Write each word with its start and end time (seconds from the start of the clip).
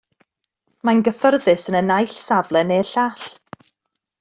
Mae'n 0.89 1.03
gyffyrddus 1.07 1.67
yn 1.73 1.79
y 1.81 1.83
naill 1.91 2.17
safle 2.23 2.65
neu'r 2.73 2.91
llall. 2.95 3.29